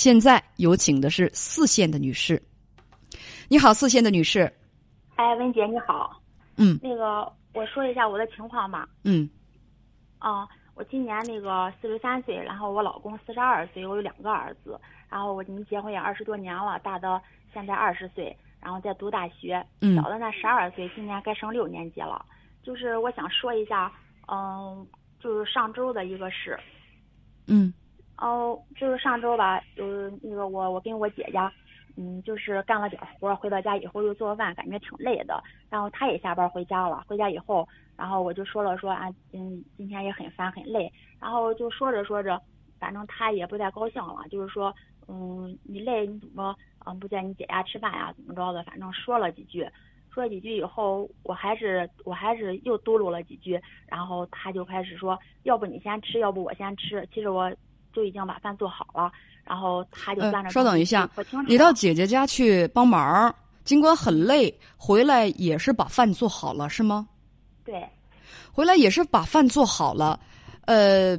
[0.00, 2.42] 现在有请的是四线的女士。
[3.50, 4.50] 你好，四线的女士。
[5.16, 6.18] 哎，文姐你好。
[6.56, 6.78] 嗯。
[6.82, 8.88] 那个，我说一下我的情况吧。
[9.04, 9.28] 嗯。
[10.18, 14.80] 啊，我今年那个四十三岁，然后我老公四十二岁，我有两个儿子。
[15.10, 17.20] 然后我们结婚也二十多年了，大的
[17.52, 19.62] 现在二十岁，然后在读大学。
[19.82, 19.96] 嗯。
[19.96, 22.24] 小的那十二岁，今年该升六年级了。
[22.62, 23.92] 就是我想说一下，
[24.28, 24.86] 嗯，
[25.22, 26.58] 就是上周的一个事。
[27.46, 27.70] 嗯。
[28.20, 31.50] 哦，就是上周吧，就是那个我我跟我姐家，
[31.96, 35.42] 嗯，就是干了点活，回到家以后又做饭，感觉挺累的。
[35.70, 40.92] 然后她也下班回家了，回家以后，然后我就说了说啊，嗯，今天也很烦很累。
[41.18, 42.38] 然后就说着说着，
[42.78, 44.74] 反正她也不太高兴了，就是说，
[45.08, 48.12] 嗯，你累你怎么嗯不在你姐家吃饭呀？
[48.14, 48.62] 怎么着的？
[48.64, 49.66] 反正说了几句，
[50.12, 57.08] 说了几句以后，我还是我还是又嘟噜了几句，然后她就开始说，要不你先吃，要不我先吃。
[57.14, 57.50] 其实我。
[57.92, 59.10] 就已经把饭做好了，
[59.44, 60.50] 然后他就站着。
[60.50, 61.08] 稍等一下，
[61.46, 67.08] 你到姐姐家去帮忙，尽管很累，回来也是把饭做好了，是吗？
[67.64, 67.88] 对，
[68.52, 70.18] 回来也是把饭做好了，
[70.66, 71.18] 呃，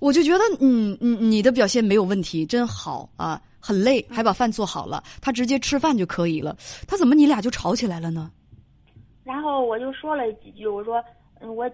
[0.00, 3.40] 我就觉得，嗯嗯，你的表现没有问题，真好啊！
[3.58, 8.30] 很累还把饭做好了，他直接吃饭就可以了，他怎么你俩就吵起来了呢？
[9.24, 11.02] 然后我就说了几句，我说，
[11.40, 11.68] 嗯，我。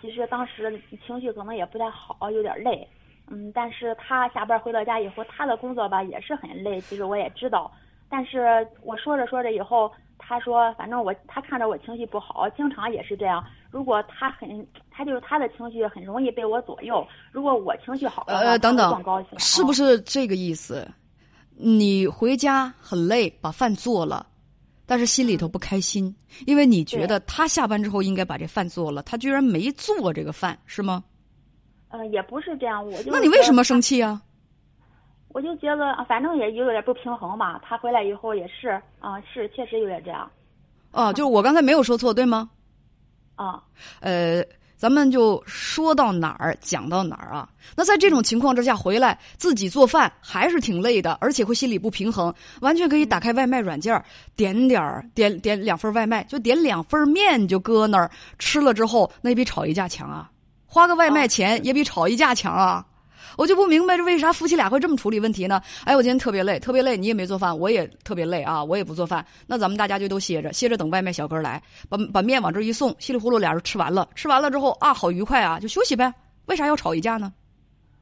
[0.00, 2.86] 其实当时情绪可能也不太好，有点累，
[3.30, 7.70] 嗯，但是他下班回到家以后，他的工作吧也是很累，其实我也知道，
[8.08, 13.44] 但是我说着说着以后，他说反正我他看着我情绪不好，经常也是这样。
[13.70, 17.06] 如果他很，他就是他的情绪很容易被我左右。
[17.30, 19.38] 如果我情绪好的话，等等，更高兴。
[19.38, 20.86] 是不是这个意思？
[21.56, 24.26] 你回家很累，把饭做了。
[24.92, 31.02] 但是心里头不开心，因为你觉得他下班之后应该把这饭做了，他居然没做这个饭，是吗？
[31.88, 34.20] 嗯，也不是这样，我就那你为什么生气啊？
[35.28, 37.58] 我就觉得反正也有点不平衡嘛。
[37.60, 38.68] 他回来以后也是
[39.00, 40.30] 啊，是确实有点这样。
[40.90, 42.50] 哦，就是我刚才没有说错，对吗？
[43.36, 43.64] 啊，
[44.00, 44.44] 呃。
[44.82, 47.48] 咱们就说到哪儿讲到哪儿啊？
[47.76, 52.34] 那在这种情况之下回来自己做饭还是挺累的，而且会心里不平衡。
[52.62, 54.04] 完全可以打开外卖软件
[54.34, 58.10] 点点儿点点两份外卖，就点两份面就搁那儿
[58.40, 60.28] 吃了之后，那比炒一架强啊！
[60.66, 62.84] 花个外卖钱也比炒一架强啊！
[63.36, 65.60] 我就不明白这为啥夫妻俩会这么处理问题呢？
[65.84, 76.12] 哎，我今天特别累，特别累，你也没做饭，我也特别累啊，我也不做饭，那咱们大家就都歇着，歇着等外卖小哥来，把把面往这一送，稀里糊涂俩人吃完了，吃完了之后啊，好愉快啊，就休息呗。
[76.46, 77.32] 为啥要吵一架呢？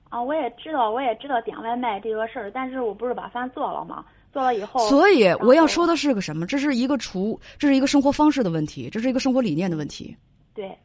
[0.08, 4.04] 啊，我也知道，我也知道点外卖这个事儿，但是我不是把饭做了吗？
[4.32, 6.46] 做了以后，所以我要说的是个什么？
[6.46, 10.16] 这是一个厨，这是一个生活方式的问题，这是一个生活理念的问题。
[10.54, 10.76] 对，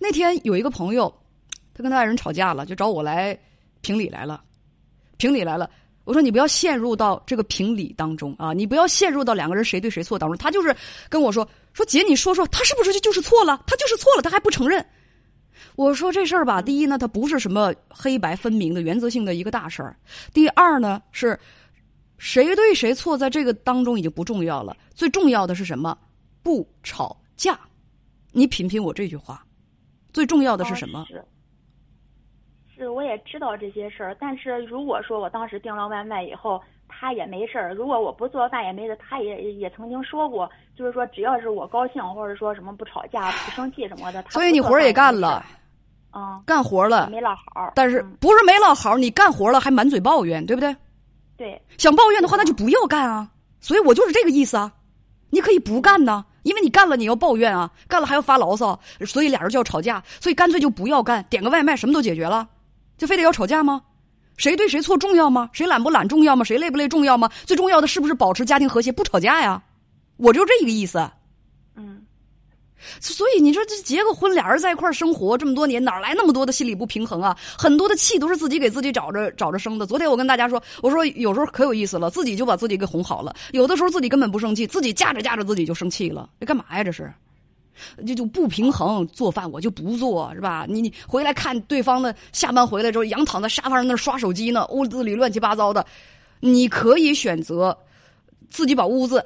[0.00, 1.14] 那天有一个朋友，
[1.74, 3.38] 他跟他爱人吵架了，就找我来
[3.80, 4.42] 评理来了。
[5.16, 5.70] 评理来了，
[6.04, 8.52] 我说你不要陷入到这个评理当中啊！
[8.52, 10.36] 你不要陷入到两个人谁对谁错当中。
[10.36, 10.76] 他就是
[11.08, 13.62] 跟我说说姐，你说说他是不是就是错了？
[13.66, 14.84] 他就是错了，他还不承认。
[15.74, 19.94] 我说这事儿吧，第一呢，它不是什么黑白分明的原则性的一个大事儿；
[20.32, 21.38] 第二呢，是
[22.18, 24.76] 谁对谁错，在这个当中已经不重要了。
[24.94, 25.96] 最重要的是什么？
[26.42, 27.58] 不吵架。
[28.32, 29.44] 你品品我这句话，
[30.12, 31.06] 最重要的是什么？
[32.76, 45.42] 是，我也知道这些事儿，但是如果说我当时订了外卖以后，他也没事儿；如果我不做饭也没事，他也也曾经说过，就是说只要是我高兴，或者说什么不吵架、不生气什么的，所以你活儿也干了，
[46.12, 47.72] 嗯，干活了，没落好。
[47.74, 48.96] 但是不是没落好？
[48.98, 50.76] 你干活了还满嘴抱怨，对不对？
[51.36, 51.60] 对。
[51.78, 53.28] 想抱怨的话，那就不要干啊！
[53.60, 54.70] 所以我就是这个意思啊！
[55.30, 62.48] 你可以不干呢，因为你干了你要抱怨啊，干了还要发牢骚，所以俩人就要吵架，所以干脆就不要干，点个外卖什么都解决了。
[62.96, 63.82] 就非得要吵架吗？
[64.36, 65.48] 谁对谁错重要吗？
[65.52, 66.44] 谁懒不懒重要吗？
[66.44, 67.30] 谁累不累重要吗？
[67.46, 69.62] 最重要的是不是保持家庭和谐，不吵架呀？
[70.18, 70.98] 我就这一个意思。
[71.74, 72.02] 嗯，
[73.00, 77.36] 所以你说这结个婚，俩人在一块生活这么多年，哪来那么多的心理不平衡啊？
[77.56, 79.86] 很多的气都是自己给自己找着找着生的。
[79.86, 83.34] 昨天我跟大家说，我说有时候可有意思了，自己就把自己给哄好了。
[83.52, 86.28] 有的时候自己根本不生气，自己架着架着自己就生气了。
[86.40, 86.84] 这干嘛呀？
[86.84, 87.10] 这是。
[88.06, 90.66] 这就不平衡，做饭我就不做，是吧？
[90.68, 95.84] 你你回来看对方的下班回来之后，仰躺在沙发上那刷手机呢，屋子里乱七八糟的，
[96.40, 97.76] 你可以选择
[98.48, 99.24] 自己把屋子。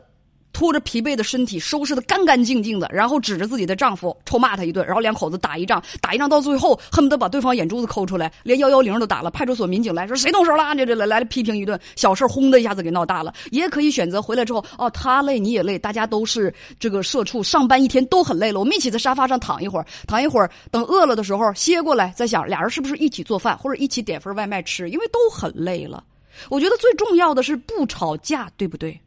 [0.60, 10.74] 拖着疲惫的身体，收拾的干干净净的，然后指着自己的丈夫臭骂他一顿，然后两口子打一仗，打一仗到最后恨不得把对方眼珠子抠出来，连幺幺零都打了，派出所民警来说谁动手了？
[10.74, 13.32] 这这来来批评一顿，小事轰的一下子给闹大了。
[13.50, 26.04] 也可以选择回来之后，哦，他累你也累，大家都是这个社畜，上班一天都很累了，我们一起在沙发上躺一会儿，躺一会儿，等饿了的时候歇过来，再想俩人是不是一起做饭或者一起点份外卖吃，因为都很累了。
[26.50, 29.00] 我觉得最重要的是不吵架，对不对？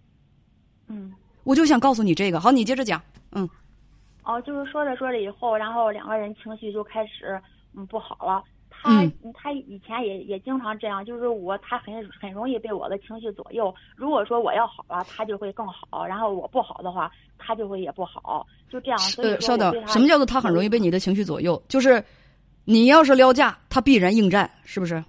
[0.88, 1.14] 嗯。
[1.44, 3.02] 我就想告诉你这个，好，你接着讲。
[3.32, 3.48] 嗯。
[4.24, 7.40] 哦，就是说着说着以后，然后两个人情绪就开始
[7.76, 8.44] 嗯不好了。
[8.70, 9.04] 他
[9.34, 13.74] 他以前也也经常这样，就是我他很很容易被我的情绪左右。
[13.96, 18.46] 如果说我要好了，他就会更好；然后我不好的话，他就会也不好。
[18.70, 19.00] 就这样。
[19.18, 21.62] 呃，稍等，什么叫做他很容易被你的情绪左右？
[21.70, 22.04] 就是
[22.66, 25.02] 你要是撩架，他必然应战，是不是？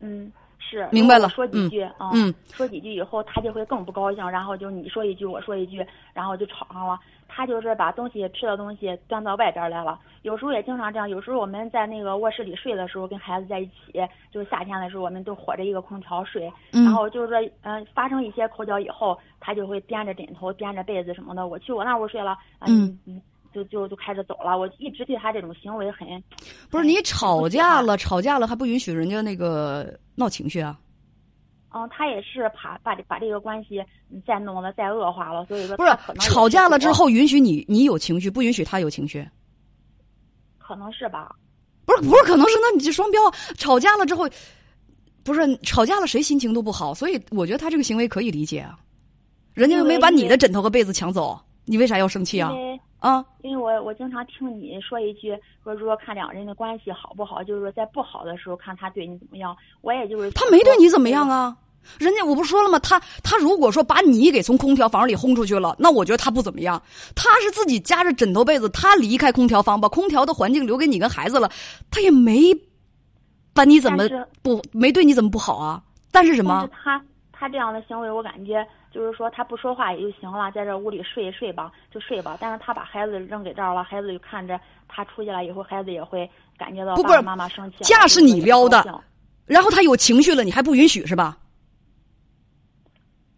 [0.00, 0.30] 嗯，
[0.68, 0.88] 是。
[0.92, 1.28] 明白了。
[1.30, 2.10] 说几句啊？
[2.12, 2.32] 嗯。
[2.52, 6.98] 说几句以后，他就会更不高兴，然后就你说一句，我说一句，然后就吵上了。
[7.30, 11.08] 他就是把东西吃的东西端到外边来了，有时候也经常这样。
[11.08, 13.92] 有时候我们在那个卧室里睡的时候，跟孩子在一起，
[14.32, 16.50] 就是夏天的时候，我们都火着一个空调睡。
[16.72, 22.36] 然后就是说，嗯，发生一些口角以后，他就会掂着枕头、掂着被子什么的，我去我那屋睡了。
[22.60, 23.20] 嗯嗯，
[23.54, 24.56] 就就就开始走了。
[24.56, 26.06] 我一直对他这种行为很
[26.70, 30.78] 不是你吵架了，吵架了还不允许人家那个闹情绪啊？
[31.70, 33.84] 嗯，他也是怕把把这个关系
[34.26, 39.28] 再弄得再恶化了，所以说不是吵架了之后允许你你有情绪，不允许他有情绪，
[40.56, 41.36] 可能是吧？
[41.84, 43.20] 不是不是，可能是那你这双标。
[43.56, 44.26] 吵架了之后，
[45.22, 48.78] 不是吵架了谁心情都不好，所以我觉得他这个行为可以理解啊。
[49.52, 52.50] 人家又没把你的枕头和被子抢走，你为啥要生气啊？
[52.98, 53.24] 啊？
[53.42, 59.56] 因为我我经常听你说一句说，如果看两人的关系好不好，就是说在不好的时候看他对你怎么样。
[59.80, 61.56] 我也就是他没对你怎么样啊？
[61.98, 62.78] 人家我不是说了吗？
[62.80, 66.82] 他他如果说把你给从空调房里轰出去了，那我觉得他不怎么样。
[67.14, 71.48] 他是自己夹着枕头被子，他离开空调房，把空调的环境留给你跟孩子了，
[71.90, 72.52] 他也没
[73.54, 74.04] 把你怎么
[74.42, 75.82] 不没对你怎么不好啊？
[76.10, 76.68] 但是什么？
[76.72, 77.02] 他
[77.32, 82.36] 他这样的行为，我感觉就是说他不说话也就行了，在这屋里睡一睡吧，就睡吧。
[82.40, 84.58] 但是他把孩子扔给这儿了，孩子就看着
[84.88, 87.76] 他出去了以后，孩子也会感觉到爸爸妈妈生气。
[87.84, 89.02] 架是你撩的，
[89.46, 91.36] 然后他有情绪了，你还不允许是吧？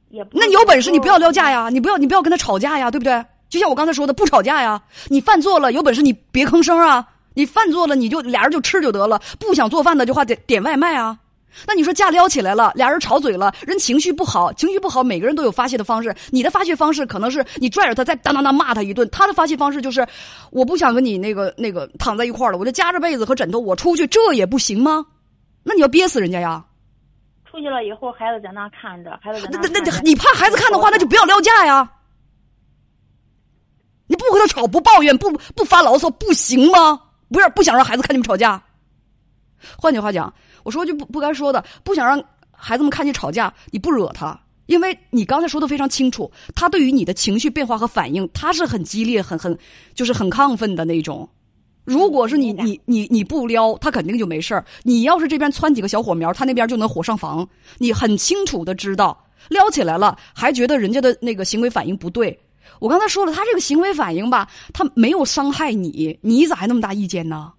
[0.08, 3.25] 也那有本事你不要撩架呀，你不要你不要跟他吵架呀，对不对？
[3.49, 4.81] 就像我刚才说的，不吵架呀。
[5.08, 7.08] 你饭做了，有本事你别吭声啊。
[7.35, 9.20] 你饭做了，你就俩人就吃就得了。
[9.38, 11.19] 不想做饭的就话点点外卖啊。
[11.67, 16.14] 那你说架撩起来了，俩人吵嘴了，人情绪不好，情绪不好，每个人都有发泄的方式。
[16.31, 20.06] 你的发泄方式可能是你拽着他再当当当骂他一顿，他的发泄方式就是
[20.50, 25.05] 我不想跟你那个那个躺在一块儿了，我就夹着被子和枕头我出去，这也不行吗？
[25.62, 26.64] 那你要憋死人家呀。
[27.50, 29.58] 出去了以后，孩子在那看着，孩子在那。
[29.62, 31.91] 那那那，你怕孩子看的话，那就不要撩架呀。
[34.06, 37.00] 你不和他吵，不抱怨，不不发牢骚，不行吗？
[37.32, 38.62] 不是不想让孩子看你们吵架。
[39.76, 49.56] 换句话讲，我说句不不该说的，不想让孩子们看见吵架，你不惹他，因为你刚才说的非常清楚，他对于你的情绪变化和反应，他是很激烈、很很
[49.94, 51.28] 就是很亢奋的那种。
[51.84, 54.64] 如果是你你你你不撩他，肯定就没事儿。
[54.82, 57.48] 你要是这边窜几个小火苗，他那边就能火上房。
[57.78, 59.16] 你很清楚的知道，
[59.48, 62.38] 撩起来了，还觉得人家的那个行为反应不对。
[62.78, 67.50] 我刚才说了，他这个行为反应吧，他没有伤害你，你咋还那么大意见呢？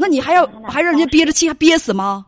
[0.00, 2.26] 那你还要还让人家憋着气还憋死吗？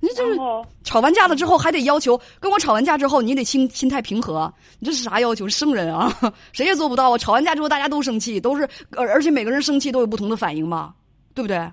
[0.00, 0.38] 你这是
[0.84, 5.48] 吵完架了之后还得要求跟我吵完架之后你得心心态平和，你这是啥要求？
[5.48, 6.12] 圣人啊，
[6.52, 7.18] 谁也做不到啊！
[7.18, 10.94] 吵完架之后大家都生气，都是而而且每个人生气都有不同的反应嘛，
[11.34, 11.70] 对不对？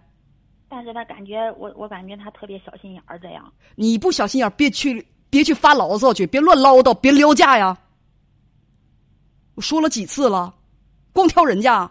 [0.70, 3.52] 但是他感觉我我感觉他特别小心眼儿，这样。
[3.76, 7.78] 你不小心眼儿，别去别去发牢骚去，别乱唠叨，别撩架呀！
[9.54, 10.54] 我说了几次了，
[11.14, 11.90] 光挑人家。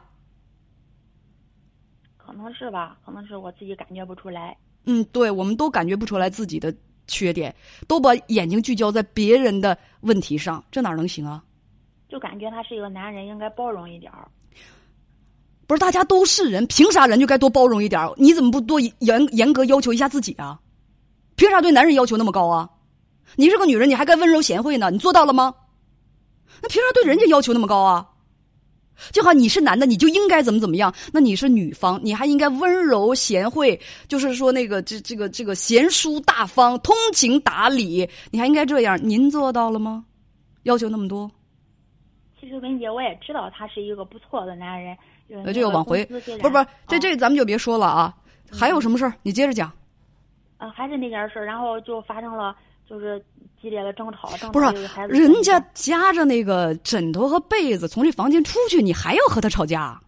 [2.35, 4.57] 可能是吧，可能是我自己感觉不出来。
[4.87, 6.75] 嗯，对，我们都感觉不出来自己的
[7.07, 7.55] 缺点，
[7.87, 11.43] 都把眼睛聚焦在别人的问题上，这哪能行啊？
[12.09, 14.29] 就感觉他是一个男人，应该包容一点儿。
[15.69, 18.13] 不是，大家都是人，凭啥人就该多包容一点儿？
[18.17, 20.59] 你怎么不多严严格要求一下自己啊？
[21.37, 22.69] 凭啥对男人要求那么高啊？
[23.37, 25.55] 你是个女人，你还该温柔贤惠呢，你做到了吗？
[26.61, 28.11] 那凭啥对人家要求那么高啊？
[29.11, 30.95] 就好，你是男的，你就应该怎么怎么样？
[31.13, 38.99] 那你是女方，你还应该温柔贤惠，就是说那个这这个这个贤淑大方、通情达理，你还应该这样。
[39.03, 40.05] 您做到了吗？
[40.63, 41.31] 要求那么多？
[42.41, 44.97] 其实文姐，我也知道他是一个不错的男人。
[45.27, 48.15] 那这个往回，不是不是，这这咱们就别说了啊。
[48.53, 49.15] 还有什么事儿？
[49.23, 49.73] 你接着讲。
[50.59, 52.55] 啊，还是那件事儿，然后就发生了，
[52.89, 53.25] 就是。
[53.61, 54.67] 激烈的争吵，不是
[55.09, 59.99] 人家夹着那个枕头和被子从这房间出去，你还要和他吵架？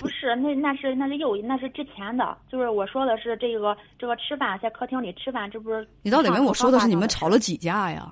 [0.00, 8.10] 不是，那那是那是又那是之前的，就是我说的是这个这个吃饭在客厅里吃饭，这不是你到底跟我说的是你们吵了几架呀？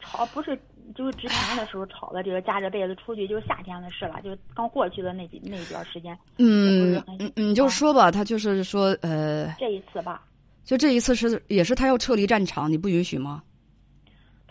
[0.00, 0.58] 吵不是
[0.94, 6.18] 就是之前的时候吵的这个夹着被子出去，就是夏天的事了，就是刚过去的那几那一段时间。
[6.38, 10.22] 嗯你，你就说吧，他就是说呃，这一次吧，
[10.64, 13.42] 就这一次是也是他要撤离战场，你不允许吗？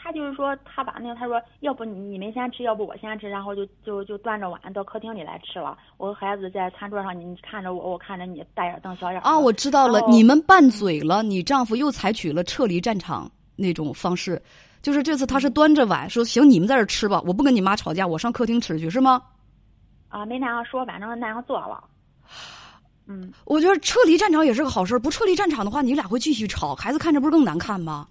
[0.04, 5.78] 他就是说，他把那个他说，要不你你们先吃，要不我先吃，然后就就就端着碗到客厅里来吃了。
[5.98, 9.22] 我和孩子在餐桌上，你看着我，我看着你，大眼瞪小眼。
[9.22, 14.42] 啊，我知道了，你们拌嘴了，你丈夫又采取了撤离战场那种方式，
[14.82, 19.22] 就是这次他是端着碗说，行，你们在这吃吧，我不跟你妈吵架，我上客厅吃去，是吗？
[20.10, 21.84] 啊，没那样说，反正那样做了。
[23.12, 28.08] 嗯，我觉得撤离战场也是个好事，不撤离战场的话，你俩会继续吵，孩子看着不是更难看吗？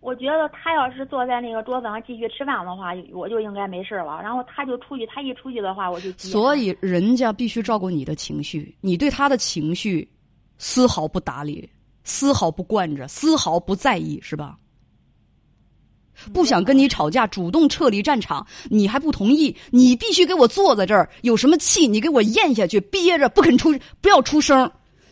[0.00, 4.20] 我觉得他要是坐在那个桌子上继续吃饭的话，我就应该没事了。
[4.22, 10.08] 然后他就出去，他一出去的话，我就所以人家必须照顾你的情绪，你对他的情绪
[10.56, 11.68] 丝毫不搭理，
[12.04, 14.56] 丝毫不惯着，丝毫不在意，是吧？
[16.32, 24.70] 不想跟你吵架，主动撤离战场，你还不同意，你必须给我坐在这儿，有什么气你给我咽下去，憋着不肯出，不要出声。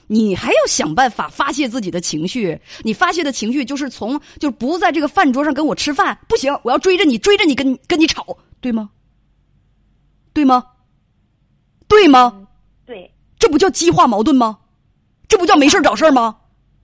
[0.08, 8.25] 你还要想办法发泄自己的情绪，你发泄的情绪就是从就不在这个饭桌上跟我吃饭，不行，我要追着你，追着你跟跟你吵，
[8.60, 8.88] 对吗？
[10.32, 10.64] 对吗？
[11.88, 12.46] 对吗？
[12.84, 14.58] 对，这不叫激化矛盾吗？
[15.26, 16.36] 这不叫没事找事吗？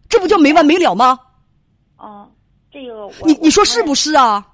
[0.08, 1.18] 这不叫没完没了吗？
[2.72, 4.46] 哦，这个你你说是不是啊？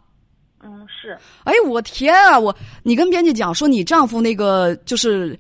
[0.63, 1.19] 嗯，是。
[1.45, 2.39] 哎，我天啊！
[2.39, 5.39] 我你跟编辑讲说你丈夫那个就是。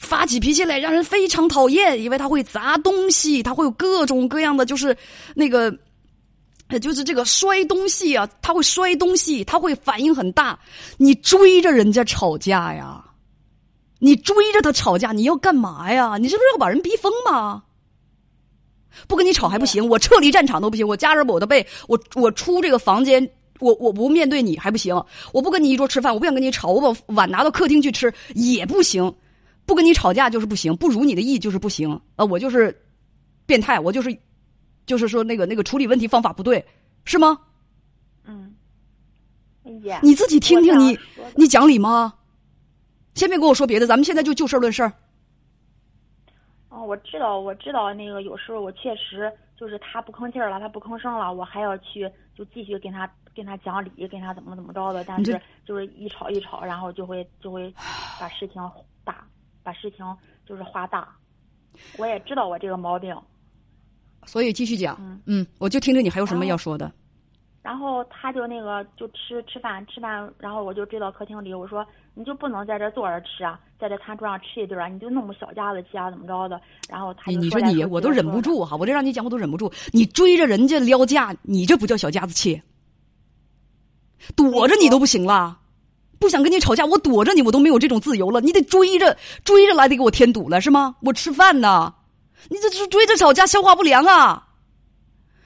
[0.00, 4.96] 发起脾气来让人非常讨厌，因为他会砸东西，他会有各种各样的，就是
[5.34, 5.76] 那个，
[6.80, 10.56] 就是这个摔东西啊，他会摔东西，他会反应很大。
[10.98, 13.04] 你追着人家吵架呀？
[13.98, 16.16] 你追着他吵架，你要干嘛呀？
[16.16, 17.64] 你这不是要把人逼疯吗？
[19.06, 23.28] 不跟你吵还不行，我撤离战场都不行，我夹着我的被，我我出这个房间，
[23.60, 24.94] 我我不面对你还不行，
[25.32, 29.12] 我不跟你一桌吃饭，我不想跟你吵，我把碗拿到客厅去吃也不行。
[29.66, 32.00] 不跟你吵架就是不行，不如你的意就是不行。
[32.16, 32.74] 呃，我就是
[33.44, 34.16] 变态，我就是，
[34.86, 36.64] 就是说那个那个处理问题方法不对，
[37.04, 37.38] 是吗？
[38.24, 38.54] 嗯。
[40.02, 40.98] 你自己听听，你
[41.34, 42.14] 你讲理吗？
[43.14, 44.90] 先别跟我说别的，咱们现在就就事论事儿。
[46.70, 55.04] 哦，我知道，我知道，那个有时候我确实就是他不吭气儿了，他不吭声了，我还要去就继续跟他跟他讲理，跟他怎么怎么着的。
[55.04, 57.72] 但是就是一吵一吵，然后就会就会
[58.20, 58.62] 把事情
[59.04, 59.24] 大。
[59.60, 59.98] 把事情
[60.46, 61.14] 就是化大，
[61.98, 63.14] 我也知道我这个毛病，
[64.24, 64.96] 所以继续讲。
[65.26, 66.90] 嗯，我就听着你还有什么要说的。
[67.60, 71.86] 然后他就那个就吃吃饭吃饭，然后我就追到客厅里，我说
[72.18, 76.60] 你就不能在这坐着吃啊，在这餐桌上吃一顿啊，你就那么小家子气啊，怎么着的？
[76.90, 79.72] 然后他你你说你我都忍不住哈，我这让你讲我都忍不住。
[79.92, 82.60] 你追着人家撩架，你这不叫小家子气，
[84.34, 85.60] 躲着你都不行了。
[86.18, 88.40] 不想跟你吵架，我躲着你，我都没有这种自由了。
[88.40, 90.96] 你得追着追着来，得给我添堵了，是吗？
[91.02, 91.94] 我吃饭呢，
[92.48, 94.44] 你这是追着吵架，消化不良啊！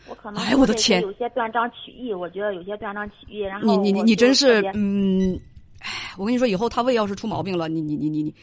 [0.09, 3.41] 我可能哎，我的天，有些断章取义，我觉得有些断章取义。
[3.41, 5.39] 然后你你你你真是嗯，
[5.83, 8.35] 哎，我跟你说，以后他胃要是出毛病了，你你你你你。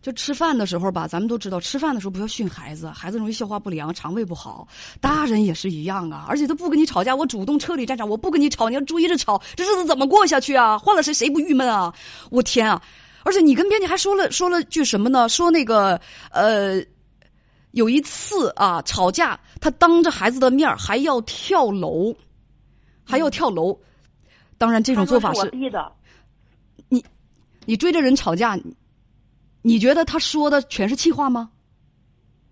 [0.00, 4.68] 就吃饭的时候吧，咱们都知道，吃饭的时候不要训孩子，孩子容易消化不良、肠胃不好。
[5.00, 10.76] 大人也是一样啊，而且他不跟你吵架，我主动撤离战场，我不跟你吵，你要追着吵，这日子怎么过下去啊？
[10.76, 11.90] 换了谁谁不郁闷啊？
[12.30, 12.82] 我天啊！
[13.22, 15.26] 而且你跟编辑还说了说了句什么呢？
[15.30, 15.98] 说那个
[16.30, 16.84] 呃，
[17.70, 22.14] 有一次啊吵架，他当着孩子的面还要跳楼，
[23.04, 23.74] 还要跳楼。
[24.58, 25.90] 当然这种做法是逼的。
[27.66, 28.58] 你你追着人吵架。
[29.62, 31.50] 你觉得他说的全是气话吗？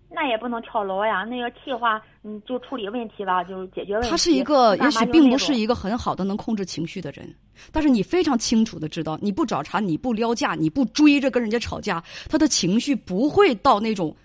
[0.09, 4.09] 那也不能跳楼呀，那个气话，你就处理问题吧，就解决问题。
[4.09, 7.33] 他是一个，也许并不是一个很好的能控制情绪的人，
[7.71, 14.15] 但是你非常清楚的知道，你不找茬，你不撩架，你不追着跟人家吵架，他的情绪不会到那种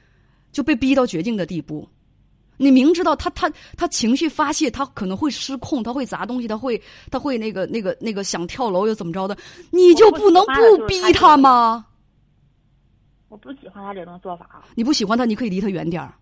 [0.52, 1.88] 就被逼到绝境的地步。
[2.58, 9.36] 你明知道他他他情绪发泄，他可能会失控，他会砸东西，他会他会那个那个那个想跳楼又怎么着的，
[9.70, 11.86] 你就不能不逼他吗？
[13.28, 14.62] 我不喜欢他这种做法。
[14.74, 16.14] 你不喜欢他，你可以离他远点儿。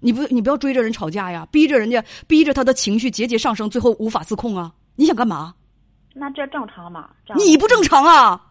[0.00, 4.72] 你不，你不要追着人吵架呀，逼着人家，逼着他的情绪节节上升，最后无法自控啊！
[4.94, 5.54] 你想干嘛？
[6.14, 7.10] 那这正常吗？
[7.36, 8.47] 你不正常啊！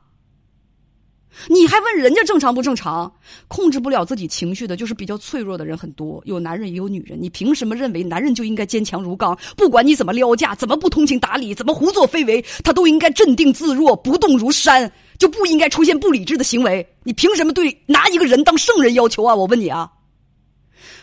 [1.47, 3.11] 你还问人家正常不正常？
[3.47, 7.17] 控制不了自己情绪的，就是比较脆弱的人很多，有男人也有女人。
[7.21, 9.37] 你凭什么认为男人就应该坚强如钢？
[9.55, 14.91] 不管你怎么撩架，怎么不通情达理，怎么胡作非为，他都应该镇定自若，不动如山。
[15.17, 16.87] 就不应该出现不理智的行为。
[17.03, 19.33] 你凭什么对拿一个人当圣人要求啊？
[19.33, 19.91] 我问你啊！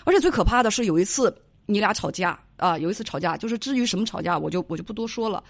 [0.04, 1.36] 而且最可怕的是，有一次
[1.66, 5.42] 你俩吵架，啊，有一次吵架，就是至于什么吵架，我就我就不多说了。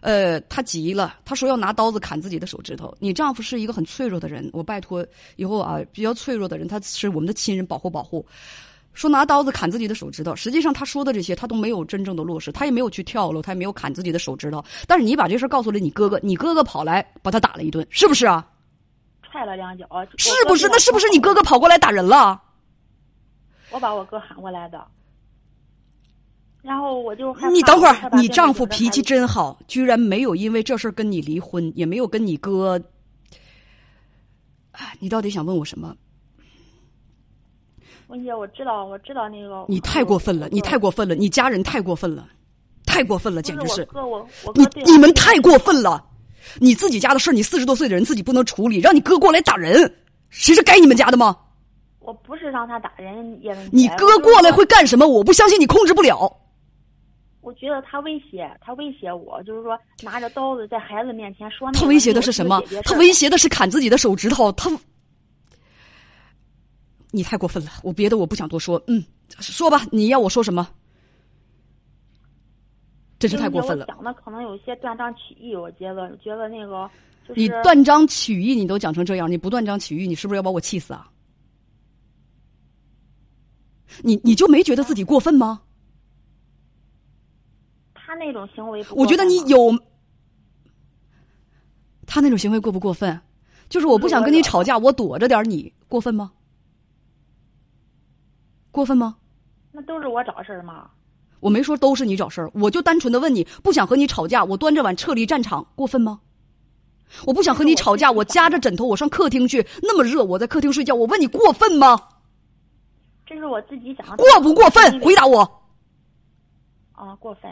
[0.00, 2.94] 呃，他急了，他说要拿刀子砍自己的手指头。
[2.98, 8.24] 你丈夫是一个很脆弱的人，我拜托以后啊，比较脆弱的人，他是我们的亲人，保护保护。
[8.94, 14.64] 说拿刀子砍自己的手指头，实际上他说的这些他都没有真正的落实，他也没有去跳楼，他也没有砍自己的手指头。
[14.86, 18.46] 但是你把这事告诉了你哥哥，你哥哥跑来把他打了一顿，是不是啊？
[19.22, 19.86] 踹了两脚，
[20.16, 20.66] 是不是？
[20.68, 22.40] 那是不是你哥哥跑过来打人了？
[23.70, 24.82] 我把我哥喊过来的，
[26.62, 32.80] 然后我就你等会儿，你丈夫脾气真好，居然没有因为这事跟你离婚，也没有跟你哥。
[34.98, 35.94] 你到底想问我什么？
[38.08, 39.64] 文姐，我知道，我知道那个。
[39.68, 40.48] 你太过分了！
[40.50, 41.14] 你太过分了！
[41.14, 42.28] 你家人太过分了，
[42.84, 43.84] 太过分了，简直是。
[43.86, 46.04] 哥，我我你你们太过分了！
[46.60, 49.92] 你自己家的事你四十多岁的人自己不能处理，让你哥过来打人，
[50.30, 51.36] 谁是该你们家的吗？
[51.98, 55.08] 我不是让他打人，也你哥过来会干什么？
[55.08, 56.32] 我不相信你控制不了。
[57.46, 61.70] 我觉得他威胁，他威胁我，就是说拿着刀子在孩子面前说。
[61.70, 62.60] 他威胁的是什么？
[62.82, 64.50] 他威胁的是砍自己的手指头。
[64.52, 64.68] 他。
[67.12, 69.00] 你太过分了，我别的我不想多说，嗯，
[69.38, 70.68] 说吧，你要我说什么？
[73.20, 73.86] 真是太过分了。
[73.86, 76.90] 讲的可能有些断章取义，我觉得，觉得那个
[77.36, 81.08] 你断章取义，你都讲成这样，你不断章取义，你是不是要把我气死啊？
[84.02, 85.62] 你你就没觉得自己过分吗？
[85.62, 85.66] 他
[88.16, 89.78] 那种行为，我觉得你有。
[92.06, 93.20] 他那种行为过不过分？
[93.68, 96.32] 就是我不想跟你吵架，我躲着点你过分吗？
[98.70, 99.16] 过分吗？
[99.72, 100.88] 那都是我找事儿吗？
[101.40, 106.20] 我没说都是你找事儿，我就单纯的问你，不想和你吵架，我端着碗撤离战场，过分吗？
[107.24, 112.00] 我不想和你吵架，我夹着枕头，我上客厅去，那么热，我在客厅睡觉，我问你过分吗？
[113.26, 114.16] 这是我自己想。
[114.16, 115.00] 过不过分？
[115.00, 115.40] 回答我。
[116.92, 117.50] 啊，过分。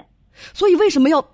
[0.53, 1.25] 所以为什么要？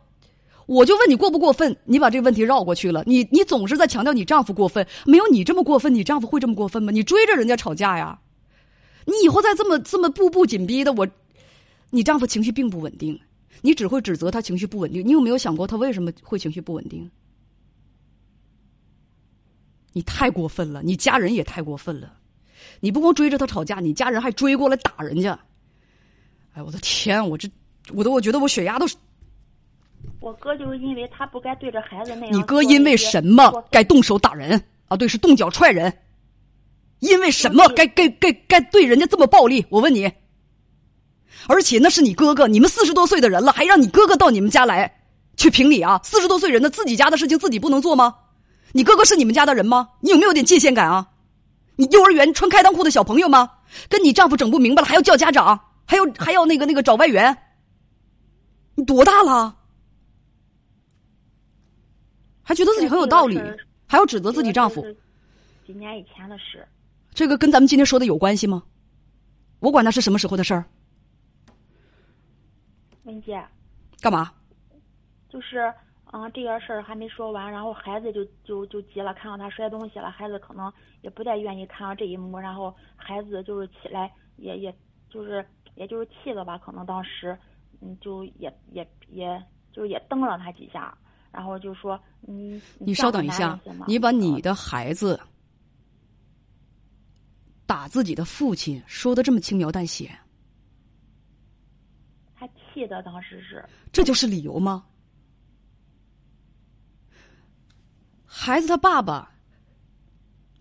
[0.67, 1.77] 我就问你过不过分？
[1.85, 3.03] 你把这个问题绕过去了。
[3.07, 6.93] 你你总是在强调你丈夫过分，没有你这么过分，你丈夫会这么过分吗？
[6.93, 8.21] 你追着人家吵架呀？
[9.05, 11.09] 你以后再这么这么步步紧逼的我，
[11.91, 13.19] 你丈夫情绪并不稳定，
[13.63, 15.05] 你只会指责他情绪不稳定。
[15.05, 17.11] 你有没有想过他为什么会情绪不稳定？
[19.93, 22.15] 你太过分了，你家人也太过分了。
[22.79, 25.37] 你不光追着他吵架，你家人还追过来打人家。
[26.53, 27.49] 哎，我的天，我这
[27.93, 28.97] 我都我觉得我血压都是。
[30.21, 32.37] 我哥就是因为他不该对着孩子那样。
[32.37, 34.97] 你哥因为什么该动手打人啊？
[34.97, 35.93] 对，是动脚踹人。
[37.01, 39.65] 因为什么该该该该对人家这么暴力？
[39.71, 40.13] 我问你。
[41.49, 45.01] 而且那是你哥哥，你们四十多岁的人了，还让你哥哥到你们家来
[45.37, 45.99] 去评理啊？
[46.05, 48.15] 四十多岁人的自己家的事情自己不能做吗？
[48.73, 49.89] 你哥哥是你们家的人吗？
[50.01, 51.09] 你有没有点界限感啊？
[51.77, 53.51] 你幼儿园穿开裆裤的小朋友吗？
[53.89, 57.35] 跟你丈夫整不明白了还要叫家长，还要还要那个那个找外援？
[58.81, 59.55] 你多大了？
[62.43, 63.39] 还觉得自己很有道理，
[63.87, 64.83] 还要指责自己丈夫？
[65.67, 66.67] 几年以前的事。
[67.13, 68.63] 这个跟咱们今天说的有关系吗？
[69.59, 70.65] 我管他是什么时候的事儿。
[73.05, 73.45] 文姐，
[74.01, 74.33] 干嘛？
[75.29, 75.73] 就是，
[76.13, 84.75] 嗯，这个事儿还没说完，然后孩子就就就急了，看到他摔东西了，孩子可能也不太愿意看到这一幕，然后孩子就是起来，也也
[85.11, 87.39] 就是也就是气了吧，可能当时，
[87.81, 90.97] 嗯，就也也也就也蹬了他几下，
[91.33, 95.19] 然后就说，嗯，你稍等一下，你把你的孩子。
[97.67, 100.11] 打自己的父亲，说的这么轻描淡写，
[102.35, 104.85] 他气的当时是，这就是理由吗？
[108.27, 109.31] 孩子他爸爸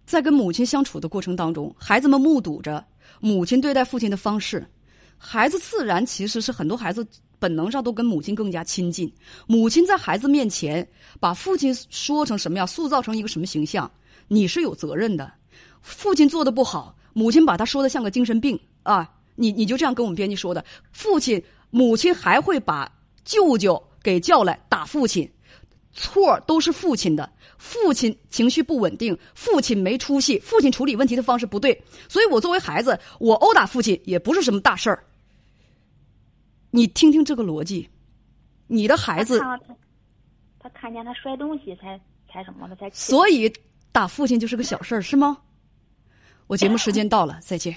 [0.05, 2.85] 在跟母亲相处的过程当中，孩子们目睹着
[3.19, 4.63] 母亲对待父亲的方式，
[5.19, 7.05] 孩子自然其实是很多孩子
[7.37, 9.13] 本能上都跟母亲更加亲近。
[9.45, 10.87] 母亲在孩子面前
[11.19, 13.91] 把父亲说成什么样，塑造成一个什么形象，
[14.27, 15.31] 你是有责任的。
[15.81, 16.95] 父亲做的不好。
[17.13, 19.09] 母亲把他说的像个精神病啊！
[19.35, 20.63] 你你就这样跟我们编辑说的。
[20.91, 22.89] 父亲、母亲还会把
[23.25, 25.29] 舅舅给叫来打父亲，
[25.91, 27.29] 错都是父亲的。
[27.57, 31.77] 父亲情绪不稳定，父亲没出息，父亲处理问题的方式不对。
[32.07, 35.03] 所以我作为孩子，我殴打父亲也不是什么大事儿。
[36.71, 37.89] 你听听这个逻辑，
[38.67, 39.39] 你的孩子，
[40.59, 41.99] 他看见他摔东西才
[42.31, 43.51] 才什么的才，所以
[43.91, 45.37] 打父亲就是个小事儿是吗？
[46.47, 47.75] 我节目时间到了，再见。